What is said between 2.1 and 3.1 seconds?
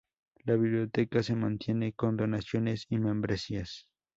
donaciones y